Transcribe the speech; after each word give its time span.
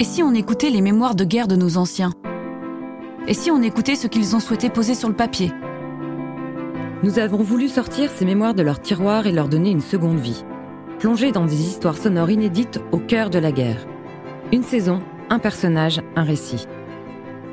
Et 0.00 0.04
si 0.04 0.22
on 0.22 0.34
écoutait 0.34 0.70
les 0.70 0.80
mémoires 0.80 1.14
de 1.14 1.24
guerre 1.24 1.46
de 1.46 1.56
nos 1.56 1.76
anciens? 1.76 2.12
Et 3.28 3.34
si 3.34 3.50
on 3.50 3.62
écoutait 3.62 3.94
ce 3.94 4.06
qu'ils 4.06 4.34
ont 4.34 4.40
souhaité 4.40 4.70
poser 4.70 4.94
sur 4.94 5.08
le 5.08 5.14
papier? 5.14 5.52
Nous 7.02 7.18
avons 7.18 7.42
voulu 7.42 7.68
sortir 7.68 8.10
ces 8.10 8.24
mémoires 8.24 8.54
de 8.54 8.62
leur 8.62 8.80
tiroir 8.80 9.26
et 9.26 9.32
leur 9.32 9.48
donner 9.48 9.70
une 9.70 9.80
seconde 9.80 10.18
vie. 10.18 10.44
Plonger 10.98 11.30
dans 11.30 11.44
des 11.44 11.60
histoires 11.60 11.96
sonores 11.96 12.30
inédites 12.30 12.80
au 12.90 12.98
cœur 12.98 13.28
de 13.28 13.38
la 13.38 13.52
guerre. 13.52 13.86
Une 14.52 14.62
saison, 14.62 15.02
un 15.30 15.38
personnage, 15.38 16.00
un 16.16 16.24
récit. 16.24 16.66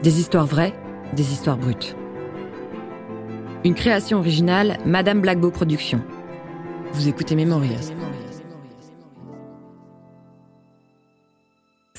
Des 0.02 0.20
histoires 0.20 0.46
vraies, 0.46 0.74
des 1.14 1.32
histoires 1.34 1.58
brutes. 1.58 1.96
Une 3.66 3.76
création 3.76 4.20
originale, 4.20 4.78
Madame 4.86 5.21
Blackbow 5.21 5.52
Productions. 5.52 6.02
Vous 6.94 7.08
écoutez 7.10 7.36
Mémorias. 7.36 7.92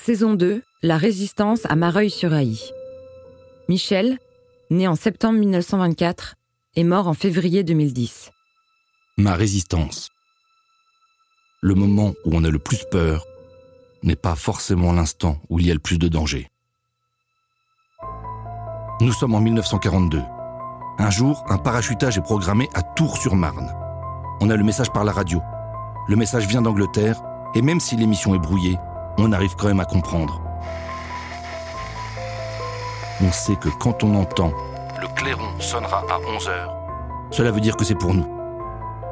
Saison 0.02 0.32
2, 0.32 0.62
La 0.82 0.96
résistance 0.96 1.66
à 1.66 1.76
Mareuil-sur-Ailly. 1.76 2.72
Michel, 3.68 4.18
né 4.70 4.88
en 4.88 4.94
septembre 4.94 5.38
1924, 5.38 6.36
est 6.76 6.84
mort 6.84 7.06
en 7.06 7.12
février 7.12 7.64
2010. 7.64 8.30
Ma 9.18 9.34
résistance. 9.34 10.08
Le 11.60 11.74
moment 11.74 12.14
où 12.24 12.30
on 12.32 12.44
a 12.44 12.48
le 12.48 12.58
plus 12.58 12.82
peur 12.90 13.26
n'est 14.02 14.16
pas 14.16 14.36
forcément 14.36 14.94
l'instant 14.94 15.38
où 15.50 15.58
il 15.58 15.66
y 15.66 15.70
a 15.70 15.74
le 15.74 15.80
plus 15.80 15.98
de 15.98 16.08
danger. 16.08 16.48
Nous 19.02 19.12
sommes 19.12 19.34
en 19.34 19.40
1942. 19.40 20.22
Un 20.98 21.10
jour, 21.10 21.44
un 21.50 21.58
parachutage 21.58 22.16
est 22.16 22.22
programmé 22.22 22.70
à 22.72 22.82
Tours-sur-Marne. 22.82 23.70
On 24.40 24.48
a 24.48 24.56
le 24.56 24.64
message 24.64 24.92
par 24.92 25.04
la 25.04 25.12
radio. 25.12 25.42
Le 26.08 26.16
message 26.16 26.46
vient 26.46 26.62
d'Angleterre, 26.62 27.20
et 27.54 27.60
même 27.60 27.80
si 27.80 27.96
l'émission 27.96 28.34
est 28.34 28.38
brouillée, 28.38 28.78
on 29.20 29.32
arrive 29.32 29.54
quand 29.56 29.68
même 29.68 29.80
à 29.80 29.84
comprendre. 29.84 30.40
On 33.22 33.32
sait 33.32 33.56
que 33.56 33.68
quand 33.68 34.02
on 34.02 34.14
entend 34.14 34.52
le 35.00 35.08
clairon 35.08 35.58
sonnera 35.58 36.04
à 36.10 36.18
11 36.36 36.48
heures, 36.48 36.74
cela 37.30 37.50
veut 37.50 37.60
dire 37.60 37.76
que 37.76 37.84
c'est 37.84 37.94
pour 37.94 38.14
nous. 38.14 38.26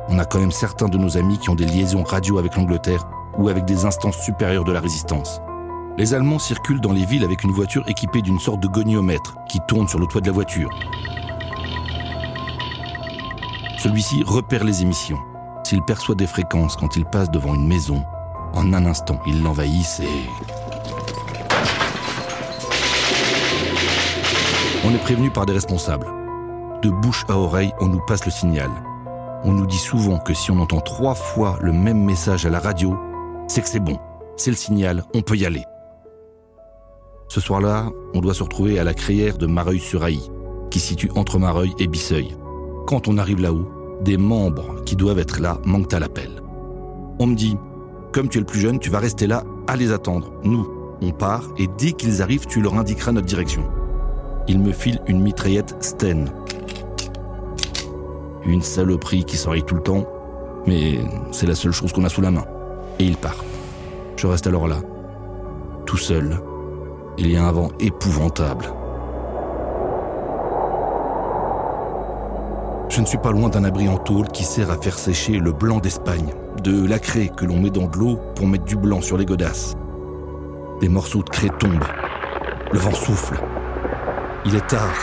On 0.09 0.19
a 0.19 0.25
quand 0.25 0.39
même 0.39 0.51
certains 0.51 0.89
de 0.89 0.99
nos 0.99 1.17
amis 1.17 1.39
qui 1.39 1.51
ont 1.51 1.55
des 1.55 1.67
liaisons 1.67 2.03
radio 2.03 2.39
avec 2.39 2.57
l'Angleterre 2.57 3.07
ou 3.37 3.49
avec 3.49 3.65
des 3.65 3.85
instances 3.85 4.19
supérieures 4.19 4.65
de 4.65 4.73
la 4.73 4.81
résistance. 4.81 5.41
Les 5.99 6.15
Allemands 6.15 6.39
circulent 6.39 6.81
dans 6.81 6.93
les 6.93 7.05
villes 7.05 7.25
avec 7.25 7.45
une 7.45 7.53
voiture 7.53 7.85
équipée 7.89 8.23
d'une 8.23 8.39
sorte 8.39 8.61
de 8.61 8.69
goniomètre 8.69 9.37
qui 9.49 9.61
tourne 9.69 9.89
sur 9.89 9.99
le 9.99 10.07
toit 10.07 10.21
de 10.21 10.27
la 10.27 10.33
voiture. 10.33 10.71
Celui-ci 13.79 14.23
repère 14.25 14.65
les 14.65 14.83
émissions. 14.83 15.19
S'il 15.65 15.83
perçoit 15.83 16.15
des 16.15 16.27
fréquences 16.27 16.77
quand 16.77 16.97
il 16.97 17.05
passe 17.05 17.31
devant 17.31 17.55
une 17.55 17.67
maison, 17.67 18.05
en 18.55 18.73
un 18.73 18.87
instant, 18.87 19.21
ils 19.27 19.43
l'envahissent 19.43 20.01
et... 20.01 20.29
On 24.85 24.95
est 24.95 24.99
prévenu 24.99 25.31
par 25.31 25.45
des 25.45 25.53
responsables. 25.53 26.07
De 26.83 26.91
bouche 26.91 27.25
à 27.29 27.37
oreille, 27.37 27.73
on 27.81 27.87
nous 27.87 28.01
passe 28.07 28.25
le 28.25 28.31
signal. 28.31 28.71
On 29.45 29.53
nous 29.53 29.67
dit 29.67 29.79
souvent 29.79 30.19
que 30.19 30.35
si 30.35 30.51
on 30.51 30.61
entend 30.61 30.81
trois 30.81 31.15
fois 31.15 31.59
le 31.61 31.73
même 31.73 32.05
message 32.05 32.47
à 32.47 32.51
la 32.51 32.61
radio, 32.61 32.97
c'est 33.49 33.63
que 33.63 33.69
c'est 33.69 33.81
bon, 33.81 33.99
c'est 34.37 34.51
le 34.51 34.57
signal, 34.57 35.05
on 35.15 35.23
peut 35.23 35.37
y 35.37 35.47
aller. 35.47 35.65
Ce 37.29 37.41
soir-là, 37.41 37.91
on 38.15 38.21
doit 38.21 38.35
se 38.35 38.43
retrouver 38.43 38.79
à 38.79 38.85
la 38.85 38.95
crière 38.95 39.37
de 39.37 39.47
Mareuil-sur-Ailly, 39.47 40.31
qui 40.71 40.81
situe 40.81 41.11
entre 41.15 41.39
Mareuil 41.39 41.75
et 41.79 41.87
Bisseuil. 41.87 42.37
Quand 42.87 43.09
on 43.09 43.19
arrive 43.19 43.41
là-haut, 43.41 43.69
des 44.03 44.17
membres 44.17 44.83
qui 44.85 44.97
doivent 44.97 45.19
être 45.19 45.41
là 45.41 45.59
manquent 45.65 45.93
à 45.93 46.01
l'appel. 46.01 46.41
On 47.19 47.27
me 47.27 47.35
dit, 47.35 47.57
comme 48.13 48.29
tu 48.29 48.39
es 48.39 48.41
le 48.41 48.47
plus 48.47 48.61
jeune, 48.61 48.79
tu 48.79 48.91
vas 48.91 48.99
rester 48.99 49.27
là 49.27 49.45
à 49.67 49.77
les 49.77 49.93
attendre. 49.93 50.33
Nous, 50.43 50.67
on 51.01 51.11
part 51.11 51.45
et 51.59 51.69
dès 51.79 51.93
qu'ils 51.93 52.23
arrivent, 52.23 52.47
tu 52.47 52.61
leur 52.61 52.75
indiqueras 52.75 53.13
notre 53.13 53.27
direction. 53.27 53.65
Ils 54.49 54.59
me 54.59 54.73
filent 54.73 55.01
une 55.07 55.21
mitraillette 55.21 55.77
Sten. 55.81 56.31
Une 58.45 58.63
saloperie 58.63 59.25
qui 59.25 59.37
s'enraye 59.37 59.63
tout 59.63 59.75
le 59.75 59.83
temps, 59.83 60.07
mais 60.67 60.99
c'est 61.33 61.47
la 61.47 61.55
seule 61.55 61.73
chose 61.73 61.93
qu'on 61.93 62.05
a 62.05 62.09
sous 62.09 62.23
la 62.23 62.31
main. 62.31 62.45
Et 62.99 63.05
ils 63.05 63.17
partent. 63.17 63.45
Je 64.17 64.27
reste 64.27 64.47
alors 64.47 64.67
là, 64.67 64.79
tout 65.87 65.99
seul. 65.99 66.41
Il 67.19 67.31
y 67.31 67.37
a 67.37 67.45
un 67.45 67.53
vent 67.53 67.71
épouvantable. 67.79 68.73
Je 72.89 73.01
ne 73.01 73.07
suis 73.07 73.19
pas 73.19 73.33
loin 73.33 73.49
d'un 73.49 73.65
abri 73.65 73.89
en 73.89 73.99
tôle 73.99 74.29
qui 74.29 74.45
sert 74.45 74.71
à 74.71 74.77
faire 74.79 74.99
sécher 74.99 75.39
le 75.39 75.53
blanc 75.53 75.79
d'Espagne, 75.79 76.33
de 76.61 76.87
la 76.87 76.99
craie 76.99 77.31
que 77.35 77.45
l'on 77.45 77.59
met 77.61 77.71
dans 77.71 77.87
de 77.87 77.97
l'eau 77.97 78.19
pour 78.35 78.47
mettre 78.47 78.65
du 78.65 78.77
blanc 78.77 79.01
sur 79.01 79.17
les 79.17 79.25
godasses. 79.25 79.75
Des 80.81 80.89
morceaux 80.89 81.23
de 81.23 81.31
craie 81.31 81.51
tombent. 81.59 81.85
Le 82.73 82.79
vent 82.79 82.95
souffle. 82.95 83.41
Il 84.45 84.55
est 84.55 84.67
tard. 84.67 84.95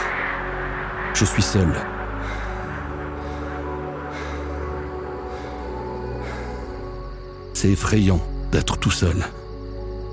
Je 1.13 1.25
suis 1.25 1.41
seul. 1.41 1.73
C'est 7.53 7.69
effrayant 7.69 8.19
d'être 8.51 8.77
tout 8.77 8.91
seul. 8.91 9.25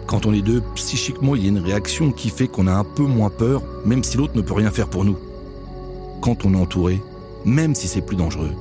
Quand 0.06 0.26
on 0.26 0.32
est 0.32 0.42
deux, 0.42 0.62
psychiquement, 0.74 1.34
il 1.36 1.42
y 1.42 1.46
a 1.46 1.48
une 1.48 1.58
réaction 1.58 2.12
qui 2.12 2.28
fait 2.28 2.48
qu'on 2.48 2.66
a 2.66 2.72
un 2.72 2.84
peu 2.84 3.04
moins 3.04 3.30
peur, 3.30 3.62
même 3.84 4.04
si 4.04 4.16
l'autre 4.16 4.36
ne 4.36 4.42
peut 4.42 4.54
rien 4.54 4.70
faire 4.70 4.88
pour 4.88 5.04
nous. 5.04 5.18
Quand 6.20 6.44
on 6.44 6.54
est 6.54 6.60
entouré, 6.60 7.00
même 7.44 7.74
si 7.74 7.88
c'est 7.88 8.02
plus 8.02 8.16
dangereux, 8.16 8.52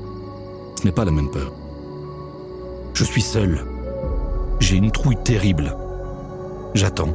ce 0.80 0.86
n'est 0.86 0.92
pas 0.92 1.06
la 1.06 1.12
même 1.12 1.30
peur. 1.30 1.52
Je 3.02 3.06
suis 3.08 3.24
seul. 3.24 3.66
J'ai 4.60 4.76
une 4.76 4.92
trouille 4.92 5.18
terrible. 5.18 5.76
J'attends. 6.76 7.10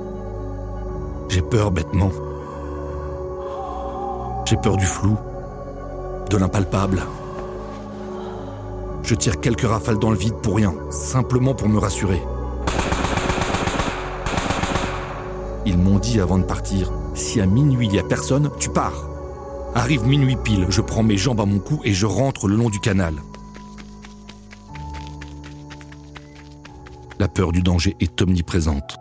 J'ai 1.29 1.43
peur 1.43 1.71
bêtement. 1.71 2.11
J'ai 4.47 4.57
peur 4.57 4.77
du 4.77 4.85
flou, 4.85 5.17
de 6.29 6.39
l'impalpable. 6.39 7.05
Je 9.05 9.15
tire 9.15 9.39
quelques 9.39 9.61
rafales 9.61 10.01
dans 10.01 10.11
le 10.11 10.17
vide 10.17 10.35
pour 10.35 10.57
rien, 10.57 10.75
simplement 10.91 11.55
pour 11.55 11.69
me 11.69 11.79
rassurer. 11.79 12.21
Ils 15.67 15.79
m'ont 15.79 16.01
dit 16.01 16.19
avant 16.19 16.39
de 16.39 16.43
partir, 16.43 16.91
si 17.15 17.41
à 17.41 17.47
minuit 17.47 17.87
il 17.87 17.93
n'y 17.93 18.01
a 18.01 18.03
personne, 18.03 18.51
tu 18.59 18.71
pars. 18.71 19.09
Arrive 19.77 20.05
minuit 20.05 20.35
pile, 20.35 20.67
je 20.69 20.81
prends 20.81 21.05
mes 21.05 21.17
jambes 21.17 21.41
à 21.41 21.47
mon 21.47 21.61
cou 21.61 21.79
et 21.85 21.93
je 21.93 22.07
rentre 22.07 22.49
le 22.49 22.57
long 22.57 22.71
du 22.71 22.81
canal. 22.81 23.15
La 27.27 27.33
peur 27.33 27.51
du 27.51 27.61
danger 27.61 27.97
est 27.99 28.23
omniprésente, 28.23 28.99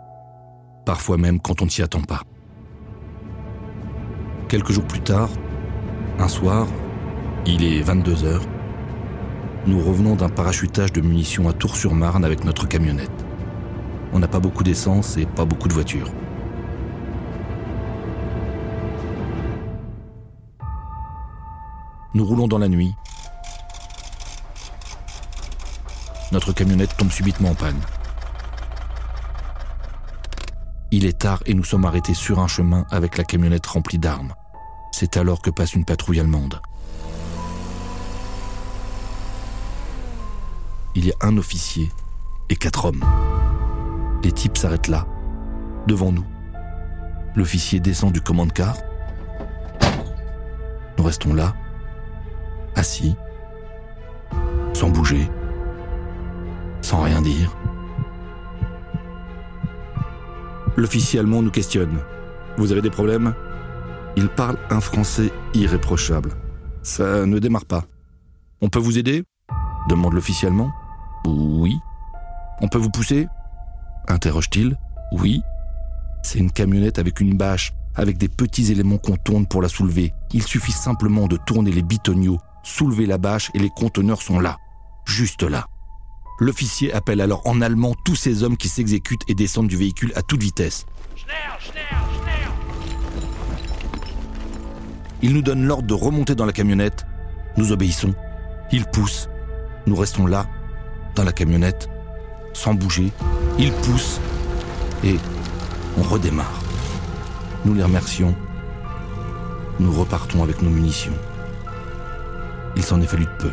parfois 0.84 1.16
même 1.16 1.38
quand 1.38 1.62
on 1.62 1.66
ne 1.66 1.70
s'y 1.70 1.80
attend 1.80 2.02
pas. 2.02 2.22
Quelques 4.48 4.72
jours 4.72 4.84
plus 4.84 5.00
tard, 5.00 5.28
un 6.18 6.26
soir, 6.26 6.66
il 7.46 7.62
est 7.62 7.82
22 7.82 8.24
heures, 8.24 8.42
nous 9.68 9.78
revenons 9.80 10.16
d'un 10.16 10.28
parachutage 10.28 10.92
de 10.92 11.02
munitions 11.02 11.48
à 11.48 11.52
Tours-sur-Marne 11.52 12.24
avec 12.24 12.44
notre 12.44 12.66
camionnette. 12.66 13.24
On 14.12 14.18
n'a 14.18 14.26
pas 14.26 14.40
beaucoup 14.40 14.64
d'essence 14.64 15.16
et 15.18 15.24
pas 15.24 15.44
beaucoup 15.44 15.68
de 15.68 15.74
voitures. 15.74 16.10
Nous 22.12 22.24
roulons 22.24 22.48
dans 22.48 22.58
la 22.58 22.68
nuit. 22.68 22.92
Notre 26.32 26.52
camionnette 26.52 26.96
tombe 26.96 27.12
subitement 27.12 27.50
en 27.50 27.54
panne. 27.54 27.80
Il 30.92 30.95
est 31.06 31.18
tard 31.18 31.42
et 31.46 31.54
nous 31.54 31.64
sommes 31.64 31.84
arrêtés 31.84 32.14
sur 32.14 32.38
un 32.38 32.48
chemin 32.48 32.86
avec 32.90 33.16
la 33.16 33.24
camionnette 33.24 33.66
remplie 33.66 33.98
d'armes. 33.98 34.34
C'est 34.92 35.16
alors 35.16 35.42
que 35.42 35.50
passe 35.50 35.74
une 35.74 35.84
patrouille 35.84 36.20
allemande. 36.20 36.60
Il 40.94 41.06
y 41.06 41.12
a 41.12 41.14
un 41.20 41.36
officier 41.36 41.90
et 42.48 42.56
quatre 42.56 42.86
hommes. 42.86 43.04
Les 44.24 44.32
types 44.32 44.56
s'arrêtent 44.56 44.88
là, 44.88 45.06
devant 45.86 46.12
nous. 46.12 46.24
L'officier 47.34 47.80
descend 47.80 48.12
du 48.12 48.20
commande-car. 48.20 48.76
Nous 50.96 51.04
restons 51.04 51.34
là, 51.34 51.54
assis, 52.74 53.14
sans 54.72 54.88
bouger, 54.88 55.30
sans 56.80 57.02
rien 57.02 57.20
dire. 57.20 57.54
L'officier 60.76 61.20
allemand 61.20 61.42
nous 61.42 61.50
questionne. 61.50 61.98
Vous 62.58 62.70
avez 62.70 62.82
des 62.82 62.90
problèmes? 62.90 63.34
Il 64.16 64.28
parle 64.28 64.58
un 64.70 64.80
français 64.80 65.32
irréprochable. 65.54 66.32
Ça 66.82 67.24
ne 67.24 67.38
démarre 67.38 67.64
pas. 67.64 67.84
On 68.60 68.68
peut 68.68 68.78
vous 68.78 68.98
aider? 68.98 69.24
Demande 69.88 70.14
l'officier 70.14 70.48
allemand. 70.48 70.70
Oui. 71.26 71.74
On 72.60 72.68
peut 72.68 72.78
vous 72.78 72.90
pousser? 72.90 73.26
Interroge-t-il. 74.08 74.76
Oui. 75.12 75.42
C'est 76.22 76.38
une 76.38 76.50
camionnette 76.50 76.98
avec 76.98 77.20
une 77.20 77.36
bâche, 77.36 77.72
avec 77.94 78.18
des 78.18 78.28
petits 78.28 78.70
éléments 78.70 78.98
qu'on 78.98 79.16
tourne 79.16 79.46
pour 79.46 79.62
la 79.62 79.68
soulever. 79.68 80.12
Il 80.32 80.42
suffit 80.42 80.72
simplement 80.72 81.26
de 81.26 81.36
tourner 81.36 81.70
les 81.70 81.82
bitonniaux, 81.82 82.38
soulever 82.62 83.06
la 83.06 83.18
bâche 83.18 83.50
et 83.54 83.58
les 83.58 83.70
conteneurs 83.70 84.22
sont 84.22 84.40
là. 84.40 84.58
Juste 85.06 85.42
là. 85.42 85.66
L'officier 86.38 86.92
appelle 86.92 87.20
alors 87.20 87.46
en 87.46 87.62
allemand 87.62 87.94
tous 88.04 88.14
ces 88.14 88.42
hommes 88.42 88.56
qui 88.56 88.68
s'exécutent 88.68 89.24
et 89.28 89.34
descendent 89.34 89.68
du 89.68 89.76
véhicule 89.76 90.12
à 90.16 90.22
toute 90.22 90.42
vitesse. 90.42 90.86
Il 95.22 95.32
nous 95.32 95.42
donne 95.42 95.64
l'ordre 95.64 95.86
de 95.86 95.94
remonter 95.94 96.34
dans 96.34 96.44
la 96.44 96.52
camionnette. 96.52 97.06
Nous 97.56 97.72
obéissons. 97.72 98.14
Il 98.70 98.84
pousse. 98.84 99.28
Nous 99.86 99.96
restons 99.96 100.26
là, 100.26 100.46
dans 101.14 101.24
la 101.24 101.32
camionnette, 101.32 101.88
sans 102.52 102.74
bouger. 102.74 103.10
Il 103.58 103.72
pousse. 103.72 104.20
Et 105.04 105.16
on 105.96 106.02
redémarre. 106.02 106.60
Nous 107.64 107.72
les 107.72 107.82
remercions. 107.82 108.34
Nous 109.80 109.92
repartons 109.92 110.42
avec 110.42 110.60
nos 110.60 110.70
munitions. 110.70 111.16
Il 112.76 112.82
s'en 112.82 113.00
est 113.00 113.06
fallu 113.06 113.24
de 113.24 113.30
peu. 113.38 113.50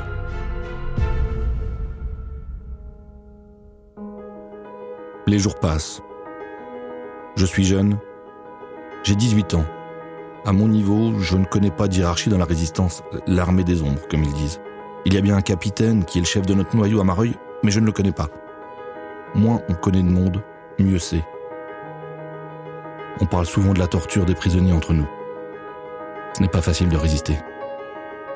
Les 5.33 5.39
jours 5.39 5.55
passent. 5.55 6.03
Je 7.35 7.45
suis 7.47 7.63
jeune. 7.63 7.97
J'ai 9.01 9.15
18 9.15 9.55
ans. 9.55 9.65
À 10.45 10.53
mon 10.53 10.67
niveau, 10.67 11.17
je 11.17 11.35
ne 11.37 11.45
connais 11.45 11.71
pas 11.71 11.87
d'hierarchie 11.87 12.29
dans 12.29 12.37
la 12.37 12.45
résistance, 12.45 13.01
l'armée 13.25 13.63
des 13.63 13.81
ombres, 13.81 14.07
comme 14.11 14.23
ils 14.23 14.33
disent. 14.33 14.61
Il 15.05 15.15
y 15.15 15.17
a 15.17 15.21
bien 15.21 15.35
un 15.35 15.41
capitaine 15.41 16.05
qui 16.05 16.19
est 16.19 16.21
le 16.21 16.27
chef 16.27 16.45
de 16.45 16.53
notre 16.53 16.75
noyau 16.75 17.01
à 17.01 17.03
Mareuil, 17.03 17.33
mais 17.63 17.71
je 17.71 17.79
ne 17.79 17.87
le 17.87 17.91
connais 17.91 18.11
pas. 18.11 18.27
Moins 19.33 19.59
on 19.69 19.73
connaît 19.73 20.03
de 20.03 20.07
monde, 20.07 20.43
mieux 20.77 20.99
c'est. 20.99 21.25
On 23.19 23.25
parle 23.25 23.47
souvent 23.47 23.73
de 23.73 23.79
la 23.79 23.87
torture 23.87 24.25
des 24.25 24.35
prisonniers 24.35 24.73
entre 24.73 24.93
nous. 24.93 25.09
Ce 26.37 26.43
n'est 26.43 26.47
pas 26.47 26.61
facile 26.61 26.89
de 26.89 26.97
résister. 26.97 27.39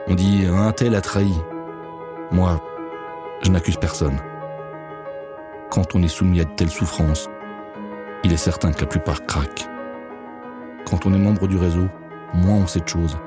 On 0.08 0.16
dit 0.16 0.48
un 0.52 0.72
tel 0.72 0.96
a 0.96 1.02
trahi. 1.02 1.36
Moi, 2.32 2.60
je 3.44 3.52
n'accuse 3.52 3.78
personne. 3.78 4.18
Quand 5.70 5.96
on 5.96 6.02
est 6.02 6.08
soumis 6.08 6.40
à 6.40 6.46
de 6.46 6.50
telles 6.52 6.70
souffrances, 6.70 7.30
il 8.24 8.32
est 8.32 8.38
certain 8.38 8.72
que 8.72 8.82
la 8.82 8.88
plupart 8.88 9.26
craquent. 9.26 9.68
Quand 10.86 11.06
on 11.06 11.14
est 11.14 11.20
membre 11.20 11.46
du 11.48 11.58
réseau, 11.58 11.88
moins 12.34 12.56
on 12.56 12.68
sait 12.68 12.80
de 12.80 12.88
choses, 12.88 13.18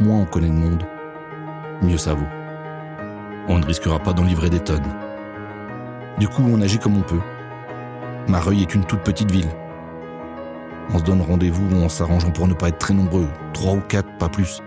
moins 0.00 0.20
on 0.20 0.24
connaît 0.24 0.48
le 0.48 0.54
monde, 0.54 0.82
mieux 1.82 1.98
ça 1.98 2.14
vaut. 2.14 2.26
On 3.48 3.58
ne 3.58 3.66
risquera 3.66 3.98
pas 3.98 4.14
d'en 4.14 4.24
livrer 4.24 4.48
des 4.48 4.60
tonnes. 4.60 4.96
Du 6.18 6.26
coup, 6.26 6.42
on 6.42 6.62
agit 6.62 6.78
comme 6.78 6.96
on 6.96 7.02
peut. 7.02 7.20
Mareuil 8.28 8.62
est 8.62 8.74
une 8.74 8.84
toute 8.84 9.02
petite 9.02 9.30
ville. 9.30 9.50
On 10.94 10.98
se 10.98 11.04
donne 11.04 11.20
rendez-vous 11.20 11.82
en 11.82 11.88
s'arrangeant 11.90 12.30
pour 12.30 12.48
ne 12.48 12.54
pas 12.54 12.68
être 12.68 12.78
très 12.78 12.94
nombreux, 12.94 13.28
trois 13.52 13.74
ou 13.74 13.80
quatre, 13.80 14.16
pas 14.18 14.28
plus. 14.30 14.62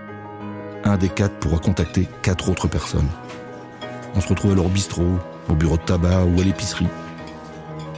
Un 0.83 0.97
des 0.97 1.09
quatre 1.09 1.35
pourra 1.39 1.57
contacter 1.57 2.07
quatre 2.21 2.49
autres 2.49 2.67
personnes. 2.67 3.09
On 4.15 4.21
se 4.21 4.29
retrouve 4.29 4.51
à 4.51 4.55
leur 4.55 4.69
bistrot, 4.69 5.19
au 5.49 5.55
bureau 5.55 5.77
de 5.77 5.83
tabac 5.83 6.25
ou 6.25 6.39
à 6.39 6.43
l'épicerie. 6.43 6.87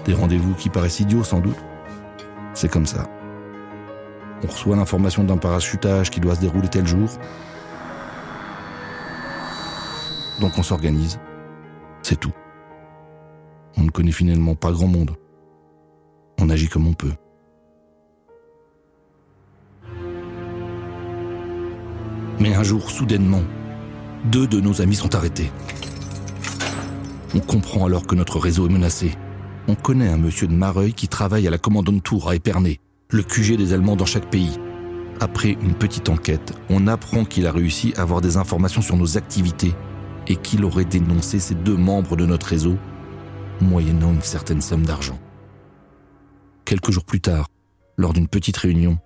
Des 0.06 0.14
rendez-vous 0.14 0.54
qui 0.54 0.70
paraissent 0.70 1.00
idiots 1.00 1.24
sans 1.24 1.40
doute. 1.40 1.58
C'est 2.54 2.70
comme 2.70 2.86
ça. 2.86 3.08
On 4.44 4.48
reçoit 4.48 4.76
l'information 4.76 5.24
d'un 5.24 5.38
parachutage 5.38 6.10
qui 6.10 6.20
doit 6.20 6.36
se 6.36 6.42
dérouler 6.42 6.68
tel 6.68 6.86
jour. 6.86 7.10
Donc 10.40 10.58
on 10.58 10.64
s'organise. 10.64 11.20
C'est 12.04 12.20
tout. 12.20 12.34
On 13.78 13.84
ne 13.84 13.90
connaît 13.90 14.12
finalement 14.12 14.56
pas 14.56 14.72
grand 14.72 14.88
monde. 14.88 15.16
On 16.40 16.50
agit 16.50 16.68
comme 16.68 16.88
on 16.88 16.94
peut. 16.94 17.14
Mais 22.40 22.54
un 22.54 22.64
jour, 22.64 22.92
soudainement, 22.92 23.42
deux 24.26 24.48
de 24.48 24.60
nos 24.60 24.82
amis 24.82 24.96
sont 24.96 25.16
arrêtés. 25.16 25.52
On 27.36 27.40
comprend 27.40 27.86
alors 27.86 28.08
que 28.08 28.16
notre 28.16 28.40
réseau 28.40 28.68
est 28.68 28.72
menacé. 28.72 29.12
On 29.68 29.76
connaît 29.76 30.08
un 30.08 30.18
monsieur 30.18 30.48
de 30.48 30.54
Mareuil 30.54 30.94
qui 30.94 31.08
travaille 31.08 31.48
à 31.48 31.52
la 31.52 31.58
commandante 31.58 32.04
Tour 32.04 32.30
à 32.30 32.36
Épernay 32.36 32.80
le 33.10 33.24
QG 33.24 33.56
des 33.56 33.74
Allemands 33.74 33.96
dans 33.96 34.06
chaque 34.06 34.30
pays. 34.30 34.60
Après 35.20 35.52
une 35.52 35.74
petite 35.74 36.10
enquête, 36.10 36.54
on 36.70 36.88
apprend 36.88 37.24
qu'il 37.26 37.48
a 37.48 37.52
réussi 37.52 37.94
à 37.96 38.02
avoir 38.02 38.22
des 38.22 38.38
informations 38.38 38.82
sur 38.82 38.98
nos 38.98 39.18
activités 39.18 39.74
et 40.28 40.36
qu'il 40.36 40.66
aurait 40.66 40.86
dénoncé 40.86 41.40
ces 41.40 41.56
deux 41.56 41.78
membres 41.78 42.18
de 42.18 42.26
notre 42.26 42.48
réseau, 42.48 42.76
moyennant 43.62 44.12
une 44.12 44.22
certaine 44.22 44.62
somme 44.62 44.86
d'argent. 44.86 45.18
Quelques 46.66 46.92
jours 46.92 47.06
plus 47.06 47.22
tard, 47.22 47.48
lors 47.98 48.14
d'une 48.14 48.28
petite 48.28 48.58
réunion, 48.58 48.98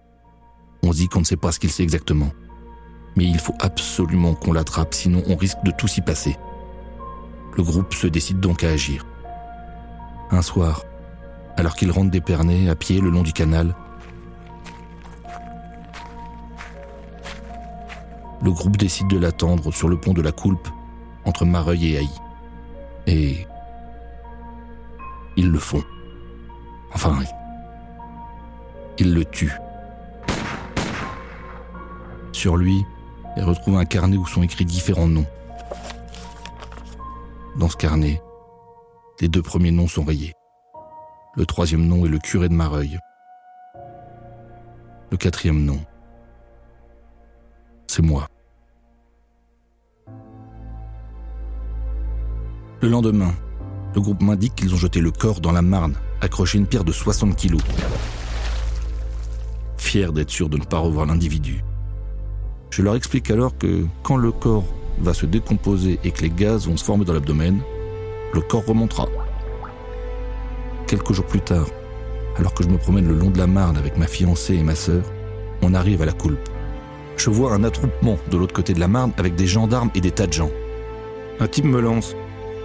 on 0.83 0.89
dit 0.89 1.07
qu'on 1.07 1.19
ne 1.19 1.25
sait 1.25 1.37
pas 1.37 1.51
ce 1.51 1.59
qu'il 1.59 1.71
sait 1.71 1.83
exactement. 1.83 2.31
Mais 3.15 3.25
il 3.25 3.39
faut 3.39 3.55
absolument 3.59 4.33
qu'on 4.33 4.51
l'attrape, 4.53 4.95
sinon 4.95 5.21
on 5.27 5.35
risque 5.35 5.63
de 5.63 5.71
tout 5.71 5.87
s'y 5.87 6.01
passer. 6.01 6.37
Le 7.57 7.63
groupe 7.63 7.93
se 7.93 8.07
décide 8.07 8.39
donc 8.39 8.63
à 8.63 8.69
agir. 8.69 9.05
Un 10.31 10.41
soir, 10.41 10.83
alors 11.57 11.75
qu'il 11.75 11.91
rentre 11.91 12.11
d'Épernay 12.11 12.69
à 12.69 12.75
pied 12.75 13.01
le 13.01 13.09
long 13.09 13.23
du 13.23 13.33
canal, 13.33 13.75
le 18.41 18.51
groupe 18.51 18.77
décide 18.77 19.07
de 19.07 19.19
l'attendre 19.19 19.71
sur 19.71 19.89
le 19.89 19.97
pont 19.97 20.13
de 20.13 20.21
la 20.21 20.31
Coulpe, 20.31 20.67
entre 21.25 21.45
Mareuil 21.45 21.93
et 21.93 21.97
Haï. 21.97 22.09
Et. 23.07 23.47
Ils 25.37 25.49
le 25.49 25.59
font. 25.59 25.83
Enfin. 26.93 27.19
Ils 28.97 29.13
le 29.13 29.25
tuent. 29.25 29.57
Sur 32.31 32.57
lui, 32.57 32.85
elle 33.35 33.43
retrouve 33.43 33.77
un 33.77 33.85
carnet 33.85 34.17
où 34.17 34.25
sont 34.25 34.43
écrits 34.43 34.65
différents 34.65 35.07
noms. 35.07 35.25
Dans 37.57 37.67
ce 37.67 37.75
carnet, 37.75 38.21
les 39.19 39.27
deux 39.27 39.41
premiers 39.41 39.71
noms 39.71 39.87
sont 39.87 40.05
rayés. 40.05 40.33
Le 41.35 41.45
troisième 41.45 41.85
nom 41.85 42.05
est 42.05 42.09
le 42.09 42.17
curé 42.17 42.47
de 42.47 42.53
Mareuil. 42.53 42.97
Le 45.11 45.17
quatrième 45.17 45.65
nom, 45.65 45.79
c'est 47.87 48.01
moi. 48.01 48.27
Le 52.81 52.87
lendemain, 52.87 53.33
le 53.93 54.01
groupe 54.01 54.21
m'indique 54.21 54.55
qu'ils 54.55 54.73
ont 54.73 54.77
jeté 54.77 55.01
le 55.01 55.11
corps 55.11 55.41
dans 55.41 55.51
la 55.51 55.61
Marne, 55.61 55.95
accroché 56.21 56.57
une 56.57 56.67
pierre 56.67 56.85
de 56.85 56.93
60 56.93 57.35
kilos. 57.35 57.61
Fier 59.75 60.13
d'être 60.13 60.29
sûr 60.29 60.47
de 60.47 60.57
ne 60.57 60.63
pas 60.63 60.79
revoir 60.79 61.05
l'individu. 61.05 61.65
Je 62.69 62.81
leur 62.81 62.95
explique 62.95 63.29
alors 63.29 63.57
que 63.57 63.85
quand 64.03 64.15
le 64.15 64.31
corps 64.31 64.63
va 64.99 65.13
se 65.13 65.25
décomposer 65.25 65.99
et 66.03 66.11
que 66.11 66.21
les 66.21 66.29
gaz 66.29 66.67
vont 66.67 66.77
se 66.77 66.83
former 66.83 67.05
dans 67.05 67.13
l'abdomen, 67.13 67.59
le 68.33 68.41
corps 68.41 68.65
remontera. 68.65 69.07
Quelques 70.87 71.13
jours 71.13 71.25
plus 71.25 71.41
tard, 71.41 71.67
alors 72.37 72.53
que 72.53 72.63
je 72.63 72.69
me 72.69 72.77
promène 72.77 73.07
le 73.07 73.13
long 73.13 73.29
de 73.29 73.37
la 73.37 73.47
Marne 73.47 73.77
avec 73.77 73.97
ma 73.97 74.07
fiancée 74.07 74.55
et 74.55 74.63
ma 74.63 74.75
sœur, 74.75 75.03
on 75.61 75.73
arrive 75.73 76.01
à 76.01 76.05
la 76.05 76.13
coulpe. 76.13 76.49
Je 77.17 77.29
vois 77.29 77.53
un 77.53 77.63
attroupement 77.63 78.17
de 78.29 78.37
l'autre 78.37 78.53
côté 78.53 78.73
de 78.73 78.79
la 78.79 78.87
Marne 78.87 79.13
avec 79.17 79.35
des 79.35 79.47
gendarmes 79.47 79.91
et 79.95 80.01
des 80.01 80.11
tas 80.11 80.27
de 80.27 80.33
gens. 80.33 80.51
Un 81.39 81.47
type 81.47 81.65
me 81.65 81.81
lance 81.81 82.15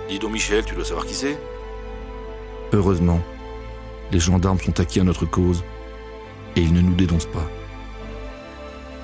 Dis 0.08 0.18
donc 0.18 0.32
Michel, 0.32 0.64
tu 0.64 0.74
dois 0.74 0.84
savoir 0.84 1.04
qui 1.04 1.14
c'est 1.14 1.36
Heureusement, 2.72 3.20
les 4.12 4.20
gendarmes 4.20 4.58
sont 4.58 4.80
acquis 4.80 5.00
à 5.00 5.04
notre 5.04 5.26
cause 5.26 5.64
et 6.54 6.60
ils 6.60 6.72
ne 6.72 6.80
nous 6.80 6.94
dénoncent 6.94 7.26
pas. 7.26 7.48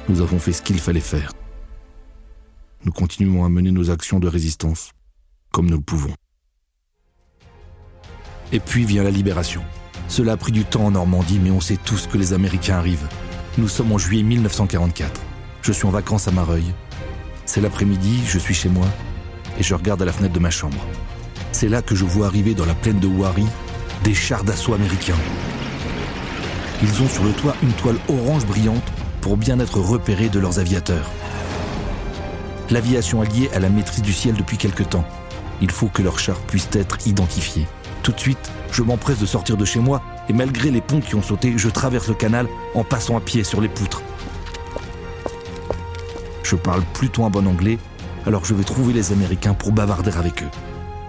Nous 0.09 0.21
avons 0.21 0.39
fait 0.39 0.53
ce 0.53 0.63
qu'il 0.63 0.79
fallait 0.79 1.01
faire. 1.01 1.33
Nous 2.85 2.93
continuons 2.93 3.45
à 3.45 3.49
mener 3.49 3.71
nos 3.71 3.91
actions 3.91 4.19
de 4.19 4.27
résistance 4.27 4.91
comme 5.53 5.67
nous 5.71 5.77
le 5.77 5.83
pouvons. 5.83 6.13
Et 8.51 8.59
puis 8.59 8.85
vient 8.85 9.05
la 9.05 9.11
libération. 9.11 9.63
Cela 10.09 10.33
a 10.33 10.37
pris 10.37 10.53
du 10.53 10.65
temps 10.65 10.87
en 10.87 10.91
Normandie, 10.91 11.39
mais 11.39 11.51
on 11.51 11.61
sait 11.61 11.79
tous 11.83 12.07
que 12.07 12.19
les 12.19 12.33
Américains 12.33 12.77
arrivent. 12.77 13.07
Nous 13.59 13.69
sommes 13.69 13.93
en 13.93 13.99
juillet 13.99 14.23
1944. 14.23 15.21
Je 15.63 15.73
suis 15.73 15.87
en 15.87 15.91
vacances 15.91 16.27
à 16.27 16.33
Mareuil. 16.33 16.65
C'est 17.47 17.61
l'après-midi, 17.61 18.21
je 18.27 18.39
suis 18.39 18.55
chez 18.55 18.69
moi, 18.69 18.87
et 19.59 19.63
je 19.63 19.75
regarde 19.75 20.03
à 20.03 20.05
la 20.05 20.13
fenêtre 20.13 20.35
de 20.35 20.41
ma 20.41 20.51
chambre. 20.51 20.85
C'est 21.53 21.69
là 21.69 21.83
que 21.83 21.95
je 21.95 22.05
vois 22.05 22.27
arriver 22.27 22.55
dans 22.55 22.67
la 22.67 22.75
plaine 22.75 22.99
de 22.99 23.07
Wari 23.07 23.47
des 24.03 24.15
chars 24.15 24.43
d'assaut 24.43 24.75
américains. 24.75 25.19
Ils 26.83 27.03
ont 27.03 27.09
sur 27.09 27.25
le 27.25 27.33
toit 27.33 27.55
une 27.63 27.73
toile 27.73 27.99
orange 28.09 28.47
brillante 28.47 28.83
pour 29.21 29.37
bien 29.37 29.61
être 29.61 29.79
repérés 29.79 30.31
de 30.31 30.41
leurs 30.41 30.59
aviateurs. 30.59 31.09
L'aviation 32.71 33.21
alliée 33.21 33.51
a 33.55 33.59
la 33.59 33.69
maîtrise 33.69 34.03
du 34.03 34.13
ciel 34.13 34.35
depuis 34.35 34.57
quelque 34.57 34.83
temps. 34.83 35.05
Il 35.61 35.71
faut 35.71 35.89
que 35.89 36.03
leurs 36.03 36.19
chars 36.19 36.41
puissent 36.41 36.71
être 36.73 37.07
identifiés. 37.07 37.67
Tout 38.03 38.13
de 38.13 38.21
suite, 38.21 38.51
je 38.73 38.83
m'empresse 38.83 39.19
de 39.19 39.27
sortir 39.27 39.57
de 39.57 39.65
chez 39.65 39.81
moi 39.81 40.03
et 40.29 40.33
malgré 40.33 40.71
les 40.71 40.81
ponts 40.81 41.01
qui 41.01 41.15
ont 41.15 41.23
sauté, 41.23 41.55
je 41.57 41.69
traverse 41.69 42.09
le 42.09 42.15
canal 42.15 42.49
en 42.75 42.85
passant 42.85 43.17
à 43.17 43.21
pied 43.21 43.45
sur 43.45 43.61
les 43.61 43.69
poutres. 43.69 44.03
Je 46.43 46.57
parle 46.57 46.83
plutôt 46.95 47.25
un 47.25 47.31
bon 47.31 47.47
anglais 47.47 47.79
alors 48.27 48.45
je 48.45 48.55
vais 48.55 48.65
trouver 48.65 48.93
les 48.93 49.13
Américains 49.13 49.55
pour 49.55 49.73
bavarder 49.73 50.17
avec 50.17 50.43
eux. 50.43 50.51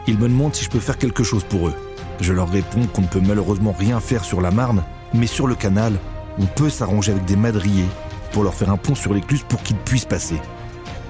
Ils 0.08 0.18
me 0.18 0.28
demandent 0.28 0.56
si 0.56 0.66
je 0.66 0.70
peux 0.70 0.80
faire 0.80 0.98
quelque 0.98 1.24
chose 1.24 1.44
pour 1.44 1.68
eux. 1.68 1.74
Je 2.20 2.34
leur 2.34 2.50
réponds 2.50 2.86
qu'on 2.88 3.02
ne 3.02 3.08
peut 3.08 3.22
malheureusement 3.22 3.76
rien 3.78 4.00
faire 4.00 4.24
sur 4.24 4.42
la 4.42 4.52
Marne, 4.52 4.84
mais 5.14 5.28
sur 5.28 5.48
le 5.48 5.56
canal, 5.56 5.94
on 6.40 6.46
peut 6.46 6.70
s'arranger 6.70 7.12
avec 7.12 7.26
des 7.26 7.36
madriers 7.36 7.88
pour 8.32 8.44
leur 8.44 8.54
faire 8.54 8.72
un 8.72 8.78
pont 8.78 8.96
sur 8.96 9.14
l'écluse 9.14 9.44
pour 9.48 9.62
qu'ils 9.62 9.78
puissent 9.78 10.06
passer. 10.06 10.40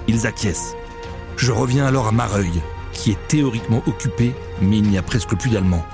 Ils 0.08 0.26
acquiescent. 0.26 0.74
Je 1.36 1.52
reviens 1.52 1.86
alors 1.86 2.08
à 2.08 2.12
Mareuil, 2.12 2.62
qui 2.92 3.10
est 3.10 3.28
théoriquement 3.28 3.82
occupé, 3.86 4.34
mais 4.60 4.78
il 4.78 4.88
n'y 4.88 4.98
a 4.98 5.02
presque 5.02 5.34
plus 5.36 5.50
d'Allemands. 5.50 5.84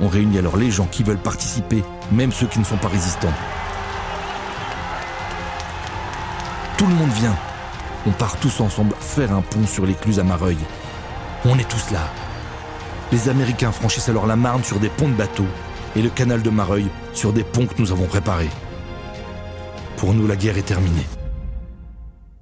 On 0.00 0.08
réunit 0.08 0.38
alors 0.38 0.56
les 0.56 0.70
gens 0.70 0.86
qui 0.86 1.02
veulent 1.02 1.18
participer, 1.18 1.82
même 2.10 2.32
ceux 2.32 2.46
qui 2.46 2.58
ne 2.58 2.64
sont 2.64 2.76
pas 2.76 2.88
résistants. 2.88 3.32
Tout 6.78 6.86
le 6.86 6.94
monde 6.94 7.10
vient. 7.10 7.36
On 8.06 8.10
part 8.10 8.36
tous 8.38 8.60
ensemble 8.60 8.94
faire 8.98 9.32
un 9.32 9.42
pont 9.42 9.66
sur 9.66 9.86
l'écluse 9.86 10.18
à 10.18 10.24
Mareuil. 10.24 10.58
On 11.44 11.58
est 11.58 11.68
tous 11.68 11.90
là. 11.92 12.10
Les 13.12 13.28
Américains 13.28 13.72
franchissent 13.72 14.08
alors 14.08 14.26
la 14.26 14.36
Marne 14.36 14.64
sur 14.64 14.80
des 14.80 14.88
ponts 14.88 15.08
de 15.08 15.14
bateaux 15.14 15.46
et 15.94 16.02
le 16.02 16.08
canal 16.08 16.42
de 16.42 16.50
Mareuil 16.50 16.86
sur 17.12 17.32
des 17.32 17.44
ponts 17.44 17.66
que 17.66 17.80
nous 17.80 17.92
avons 17.92 18.06
préparés. 18.06 18.50
Pour 19.96 20.14
nous, 20.14 20.26
la 20.26 20.36
guerre 20.36 20.58
est 20.58 20.62
terminée. 20.62 21.06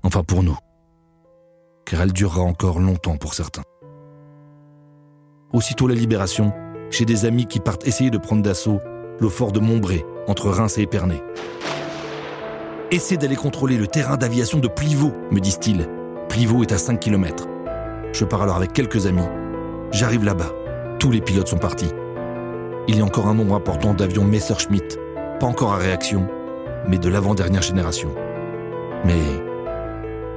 Enfin 0.02 0.22
pour 0.22 0.42
nous. 0.42 0.56
Car 1.90 2.02
elle 2.02 2.12
durera 2.12 2.42
encore 2.42 2.78
longtemps 2.78 3.16
pour 3.16 3.34
certains. 3.34 3.64
Aussitôt 5.52 5.88
la 5.88 5.96
libération, 5.96 6.52
j'ai 6.88 7.04
des 7.04 7.24
amis 7.24 7.46
qui 7.46 7.58
partent 7.58 7.84
essayer 7.84 8.10
de 8.10 8.18
prendre 8.18 8.42
d'assaut 8.42 8.78
le 9.18 9.28
fort 9.28 9.50
de 9.50 9.58
Montbré, 9.58 10.06
entre 10.28 10.50
Reims 10.50 10.78
et 10.78 10.82
Épernay. 10.82 11.20
Essaie 12.92 13.16
d'aller 13.16 13.34
contrôler 13.34 13.76
le 13.76 13.88
terrain 13.88 14.16
d'aviation 14.16 14.60
de 14.60 14.68
Plivaux, 14.68 15.12
me 15.32 15.40
disent-ils. 15.40 15.88
Plivaux 16.28 16.62
est 16.62 16.70
à 16.70 16.78
5 16.78 17.00
km. 17.00 17.48
Je 18.12 18.24
pars 18.24 18.42
alors 18.42 18.56
avec 18.56 18.72
quelques 18.72 19.06
amis. 19.06 19.26
J'arrive 19.90 20.24
là-bas. 20.24 20.52
Tous 21.00 21.10
les 21.10 21.20
pilotes 21.20 21.48
sont 21.48 21.58
partis. 21.58 21.90
Il 22.86 22.96
y 22.96 23.00
a 23.00 23.04
encore 23.04 23.26
un 23.26 23.34
nombre 23.34 23.56
important 23.56 23.94
d'avions 23.94 24.22
Messerschmitt, 24.22 24.96
pas 25.40 25.46
encore 25.46 25.72
à 25.72 25.78
réaction, 25.78 26.28
mais 26.86 26.98
de 26.98 27.08
l'avant-dernière 27.08 27.62
génération. 27.62 28.10
Mais 29.04 29.18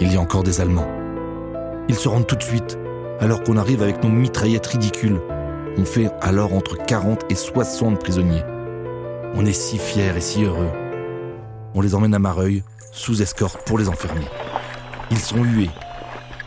il 0.01 0.11
y 0.11 0.17
a 0.17 0.19
encore 0.19 0.41
des 0.41 0.59
Allemands. 0.59 1.02
Ils 1.89 1.95
se 1.95 2.07
rendent 2.07 2.27
tout 2.27 2.35
de 2.35 2.43
suite, 2.43 2.77
alors 3.19 3.43
qu'on 3.43 3.57
arrive 3.57 3.83
avec 3.83 4.03
nos 4.03 4.09
mitraillettes 4.09 4.67
ridicules. 4.67 5.19
On 5.77 5.85
fait 5.85 6.09
alors 6.21 6.53
entre 6.53 6.77
40 6.77 7.25
et 7.29 7.35
60 7.35 7.99
prisonniers. 7.99 8.43
On 9.35 9.45
est 9.45 9.53
si 9.53 9.77
fiers 9.77 10.15
et 10.15 10.21
si 10.21 10.43
heureux. 10.43 10.69
On 11.73 11.81
les 11.81 11.95
emmène 11.95 12.13
à 12.13 12.19
Mareuil, 12.19 12.63
sous 12.91 13.21
escorte 13.21 13.65
pour 13.65 13.77
les 13.77 13.89
enfermer. 13.89 14.25
Ils 15.11 15.19
sont 15.19 15.43
hués. 15.43 15.71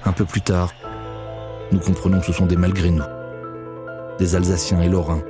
Un 0.05 0.13
peu 0.13 0.25
plus 0.25 0.41
tard, 0.41 0.73
nous 1.73 1.81
comprenons 1.81 2.21
que 2.21 2.27
ce 2.27 2.33
sont 2.33 2.47
des 2.47 2.57
malgré 2.57 2.91
nous. 2.91 3.03
Des 4.19 4.37
Alsaciens 4.37 4.81
et 4.81 4.89
Lorrains, 4.89 5.23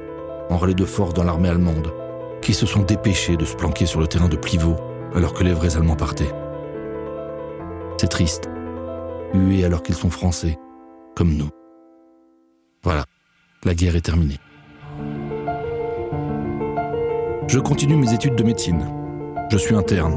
en 0.50 0.58
relais 0.58 0.74
de 0.74 0.84
force 0.84 1.14
dans 1.14 1.24
l'armée 1.24 1.48
allemande, 1.48 1.92
qui 2.42 2.52
se 2.54 2.66
sont 2.66 2.82
dépêchés 2.82 3.36
de 3.36 3.44
se 3.44 3.56
planquer 3.56 3.86
sur 3.86 4.00
le 4.00 4.06
terrain 4.06 4.28
de 4.28 4.36
Plivaux 4.36 4.76
alors 5.14 5.32
que 5.32 5.42
les 5.42 5.52
vrais 5.52 5.76
Allemands 5.76 5.96
partaient. 5.96 6.32
C'est 7.98 8.08
triste. 8.08 8.50
Hués 9.34 9.64
alors 9.64 9.82
qu'ils 9.82 9.94
sont 9.94 10.10
français, 10.10 10.58
comme 11.14 11.34
nous. 11.34 11.50
Voilà, 12.82 13.04
la 13.64 13.74
guerre 13.74 13.96
est 13.96 14.02
terminée. 14.02 14.38
Je 17.48 17.58
continue 17.58 17.96
mes 17.96 18.12
études 18.12 18.34
de 18.34 18.42
médecine. 18.42 18.84
Je 19.50 19.56
suis 19.56 19.74
interne. 19.74 20.16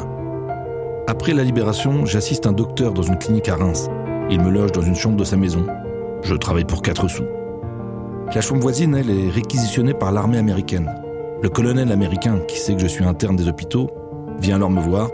Après 1.07 1.33
la 1.33 1.43
libération, 1.43 2.05
j'assiste 2.05 2.47
un 2.47 2.51
docteur 2.51 2.93
dans 2.93 3.01
une 3.01 3.17
clinique 3.17 3.49
à 3.49 3.55
Reims. 3.55 3.89
Il 4.29 4.41
me 4.41 4.49
loge 4.49 4.71
dans 4.71 4.81
une 4.81 4.95
chambre 4.95 5.17
de 5.17 5.23
sa 5.23 5.37
maison. 5.37 5.65
Je 6.23 6.35
travaille 6.35 6.65
pour 6.65 6.81
4 6.81 7.07
sous. 7.07 7.25
La 8.33 8.41
chambre 8.41 8.61
voisine, 8.61 8.95
elle, 8.95 9.09
est 9.09 9.29
réquisitionnée 9.29 9.93
par 9.93 10.11
l'armée 10.11 10.37
américaine. 10.37 10.93
Le 11.41 11.49
colonel 11.49 11.91
américain, 11.91 12.39
qui 12.47 12.59
sait 12.59 12.75
que 12.75 12.81
je 12.81 12.87
suis 12.87 13.03
interne 13.03 13.35
des 13.35 13.47
hôpitaux, 13.47 13.89
vient 14.39 14.57
alors 14.57 14.69
me 14.69 14.81
voir. 14.81 15.09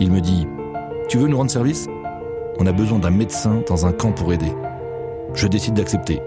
Il 0.00 0.10
me 0.10 0.20
dit 0.20 0.46
Tu 1.08 1.18
veux 1.18 1.28
nous 1.28 1.36
rendre 1.36 1.50
service? 1.50 1.86
On 2.58 2.66
a 2.66 2.72
besoin 2.72 2.98
d'un 2.98 3.10
médecin 3.10 3.62
dans 3.68 3.86
un 3.86 3.92
camp 3.92 4.12
pour 4.12 4.32
aider. 4.32 4.52
Je 5.34 5.46
décide 5.46 5.74
d'accepter. 5.74 6.20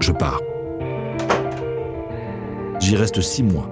Je 0.00 0.12
pars. 0.12 0.40
J'y 2.78 2.96
reste 2.96 3.20
six 3.20 3.42
mois 3.42 3.68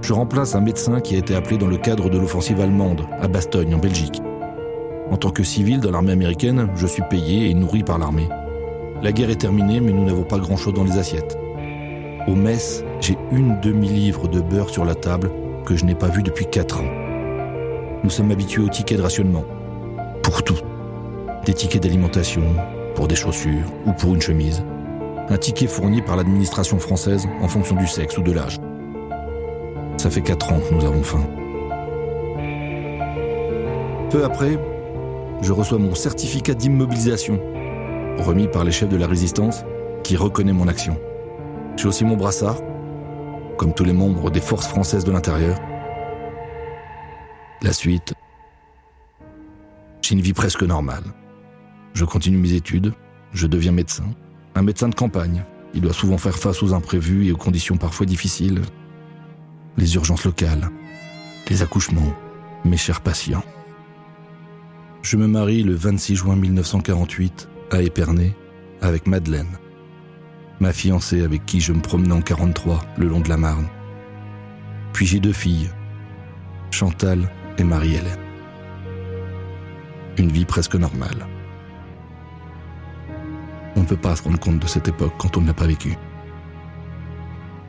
je 0.00 0.12
remplace 0.12 0.54
un 0.54 0.60
médecin 0.60 1.00
qui 1.00 1.16
a 1.16 1.18
été 1.18 1.34
appelé 1.34 1.58
dans 1.58 1.66
le 1.66 1.76
cadre 1.76 2.08
de 2.08 2.18
l'offensive 2.18 2.60
allemande, 2.60 3.02
à 3.20 3.28
Bastogne, 3.28 3.74
en 3.74 3.78
Belgique. 3.78 4.22
En 5.10 5.16
tant 5.16 5.30
que 5.30 5.42
civil 5.42 5.80
dans 5.80 5.90
l'armée 5.90 6.12
américaine, 6.12 6.68
je 6.76 6.86
suis 6.86 7.02
payé 7.10 7.50
et 7.50 7.54
nourri 7.54 7.82
par 7.82 7.98
l'armée. 7.98 8.28
La 9.02 9.12
guerre 9.12 9.30
est 9.30 9.40
terminée, 9.40 9.80
mais 9.80 9.92
nous 9.92 10.04
n'avons 10.04 10.22
pas 10.22 10.38
grand-chose 10.38 10.74
dans 10.74 10.84
les 10.84 10.98
assiettes. 10.98 11.36
Au 12.26 12.34
mess, 12.34 12.84
j'ai 13.00 13.18
une 13.32 13.60
demi-livre 13.60 14.28
de 14.28 14.40
beurre 14.40 14.70
sur 14.70 14.84
la 14.84 14.94
table 14.94 15.30
que 15.66 15.76
je 15.76 15.84
n'ai 15.84 15.94
pas 15.94 16.08
vu 16.08 16.22
depuis 16.22 16.46
quatre 16.46 16.80
ans. 16.80 16.90
Nous 18.04 18.10
sommes 18.10 18.30
habitués 18.30 18.62
aux 18.62 18.68
tickets 18.68 18.98
de 18.98 19.02
rationnement. 19.02 19.44
Pour 20.28 20.42
tout. 20.42 20.58
Des 21.46 21.54
tickets 21.54 21.82
d'alimentation, 21.82 22.42
pour 22.94 23.08
des 23.08 23.16
chaussures 23.16 23.64
ou 23.86 23.92
pour 23.94 24.14
une 24.14 24.20
chemise. 24.20 24.62
Un 25.30 25.38
ticket 25.38 25.66
fourni 25.66 26.02
par 26.02 26.16
l'administration 26.16 26.78
française 26.78 27.26
en 27.40 27.48
fonction 27.48 27.74
du 27.76 27.86
sexe 27.86 28.18
ou 28.18 28.22
de 28.22 28.32
l'âge. 28.32 28.58
Ça 29.96 30.10
fait 30.10 30.20
quatre 30.20 30.52
ans 30.52 30.60
que 30.60 30.74
nous 30.74 30.84
avons 30.84 31.02
faim. 31.02 31.26
Peu 34.10 34.22
après, 34.22 34.58
je 35.40 35.50
reçois 35.50 35.78
mon 35.78 35.94
certificat 35.94 36.52
d'immobilisation, 36.52 37.40
remis 38.18 38.48
par 38.48 38.64
les 38.64 38.70
chefs 38.70 38.90
de 38.90 38.98
la 38.98 39.06
résistance, 39.06 39.64
qui 40.04 40.18
reconnaît 40.18 40.52
mon 40.52 40.68
action. 40.68 40.98
J'ai 41.76 41.88
aussi 41.88 42.04
mon 42.04 42.18
brassard, 42.18 42.58
comme 43.56 43.72
tous 43.72 43.84
les 43.84 43.94
membres 43.94 44.30
des 44.30 44.42
forces 44.42 44.68
françaises 44.68 45.04
de 45.04 45.10
l'intérieur. 45.10 45.58
La 47.62 47.72
suite, 47.72 48.12
une 50.10 50.20
vie 50.20 50.32
presque 50.32 50.62
normale. 50.62 51.04
Je 51.94 52.04
continue 52.04 52.38
mes 52.38 52.52
études, 52.52 52.92
je 53.32 53.46
deviens 53.46 53.72
médecin, 53.72 54.04
un 54.54 54.62
médecin 54.62 54.88
de 54.88 54.94
campagne. 54.94 55.44
Il 55.74 55.80
doit 55.82 55.92
souvent 55.92 56.18
faire 56.18 56.38
face 56.38 56.62
aux 56.62 56.72
imprévus 56.74 57.26
et 57.26 57.32
aux 57.32 57.36
conditions 57.36 57.76
parfois 57.76 58.06
difficiles 58.06 58.62
les 59.76 59.94
urgences 59.94 60.24
locales, 60.24 60.70
les 61.48 61.62
accouchements, 61.62 62.12
mes 62.64 62.76
chers 62.76 63.00
patients. 63.00 63.44
Je 65.02 65.16
me 65.16 65.28
marie 65.28 65.62
le 65.62 65.74
26 65.74 66.16
juin 66.16 66.36
1948 66.36 67.48
à 67.70 67.82
Épernay 67.82 68.34
avec 68.80 69.06
Madeleine, 69.06 69.58
ma 70.58 70.72
fiancée 70.72 71.22
avec 71.22 71.46
qui 71.46 71.60
je 71.60 71.72
me 71.72 71.80
promenais 71.80 72.12
en 72.12 72.22
43 72.22 72.84
le 72.96 73.06
long 73.06 73.20
de 73.20 73.28
la 73.28 73.36
Marne. 73.36 73.68
Puis 74.92 75.06
j'ai 75.06 75.20
deux 75.20 75.32
filles, 75.32 75.70
Chantal 76.72 77.30
et 77.58 77.64
Marie-Hélène. 77.64 78.27
Une 80.18 80.32
vie 80.32 80.44
presque 80.44 80.74
normale. 80.74 81.28
On 83.76 83.80
ne 83.80 83.86
peut 83.86 83.96
pas 83.96 84.16
se 84.16 84.24
rendre 84.24 84.40
compte 84.40 84.58
de 84.58 84.66
cette 84.66 84.88
époque 84.88 85.12
quand 85.16 85.36
on 85.36 85.40
ne 85.40 85.46
l'a 85.46 85.54
pas 85.54 85.68
vécue. 85.68 85.96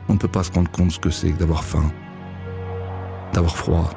On 0.08 0.14
ne 0.14 0.18
peut 0.18 0.26
pas 0.26 0.42
se 0.42 0.50
rendre 0.50 0.70
compte 0.72 0.90
ce 0.90 0.98
que 0.98 1.10
c'est 1.10 1.30
d'avoir 1.30 1.62
faim, 1.62 1.92
d'avoir 3.32 3.56
froid, 3.56 3.90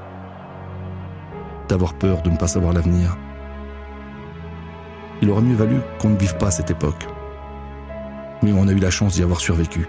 d'avoir 1.67 1.95
peur 1.95 2.22
de 2.22 2.29
ne 2.29 2.38
pas 2.38 2.45
savoir 2.48 2.74
l'avenir. 2.74 3.17
Il 5.24 5.31
aurait 5.31 5.41
mieux 5.41 5.55
valu 5.55 5.79
qu'on 6.00 6.10
ne 6.10 6.17
vive 6.17 6.38
pas 6.38 6.51
cette 6.51 6.69
époque. 6.69 7.07
Mais 8.43 8.51
on 8.53 8.67
a 8.67 8.72
eu 8.72 8.79
la 8.79 8.91
chance 8.91 9.15
d'y 9.15 9.24
avoir 9.24 9.39
survécu. 9.39 9.88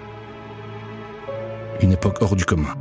Une 1.83 1.93
époque 1.93 2.17
hors 2.23 2.35
du 2.35 2.47
commun. 2.47 2.75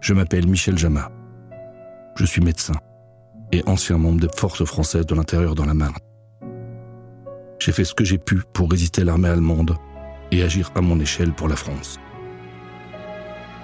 Je 0.00 0.14
m'appelle 0.14 0.46
Michel 0.46 0.78
Jama. 0.78 1.10
Je 2.14 2.24
suis 2.24 2.40
médecin 2.40 2.74
et 3.52 3.62
ancien 3.66 3.98
membre 3.98 4.20
des 4.20 4.36
forces 4.36 4.64
françaises 4.64 5.06
de 5.06 5.14
l'intérieur 5.14 5.54
dans 5.54 5.66
la 5.66 5.74
Marne. 5.74 5.96
J'ai 7.58 7.72
fait 7.72 7.84
ce 7.84 7.94
que 7.94 8.04
j'ai 8.04 8.18
pu 8.18 8.42
pour 8.52 8.70
résister 8.70 9.02
à 9.02 9.04
l'armée 9.04 9.28
allemande 9.28 9.76
et 10.30 10.42
agir 10.42 10.70
à 10.74 10.80
mon 10.80 11.00
échelle 11.00 11.32
pour 11.32 11.48
la 11.48 11.56
France. 11.56 11.98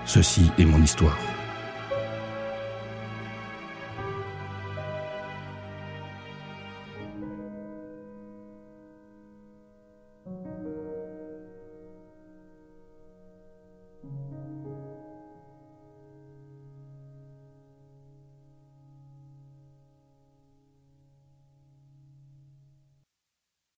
Ceci 0.07 0.51
est 0.59 0.65
mon 0.65 0.83
histoire. 0.83 1.17